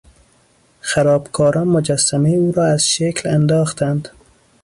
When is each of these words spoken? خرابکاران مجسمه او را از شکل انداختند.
خرابکاران 0.81 1.67
مجسمه 1.67 2.29
او 2.29 2.51
را 2.51 2.65
از 2.65 2.89
شکل 2.89 3.29
انداختند. 3.29 4.09